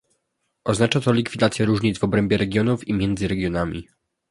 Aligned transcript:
Oznacza 0.63 0.99
to 1.01 1.13
likwidację 1.13 1.65
różnic 1.65 1.99
w 1.99 2.03
obrębie 2.03 2.37
regionów 2.37 2.87
i 2.87 2.93
między 2.93 3.27
regionami 3.27 3.87